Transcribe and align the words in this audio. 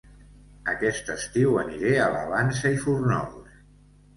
Aquest 0.71 1.11
estiu 1.15 1.59
aniré 1.65 1.91
a 2.07 2.09
La 2.17 2.25
Vansa 2.33 2.73
i 2.77 2.81
Fórnols 2.87 3.57